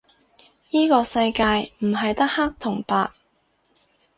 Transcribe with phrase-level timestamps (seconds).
[0.71, 1.43] 依個世界
[1.77, 3.11] 唔係得黑同白